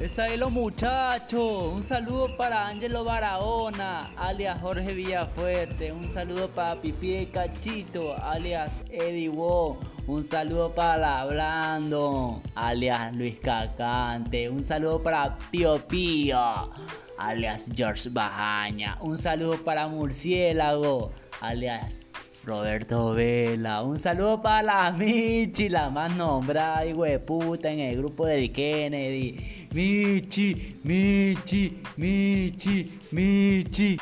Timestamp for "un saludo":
1.74-2.36, 5.90-6.46, 10.06-10.72, 14.48-15.02, 19.00-19.56, 23.82-24.40